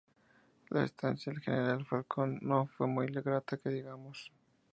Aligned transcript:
La 0.71 0.83
estancia 0.83 1.31
del 1.31 1.43
General 1.43 1.85
Falcón 1.85 2.39
no 2.41 2.65
fue 2.75 2.87
muy 2.87 3.05
grata 3.05 3.57
que 3.57 3.69
digamos. 3.69 4.31